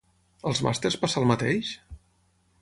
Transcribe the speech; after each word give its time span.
Als 0.51 0.61
màsters 0.67 0.97
passa 1.03 1.21
el 1.21 1.29
mateix? 1.33 1.75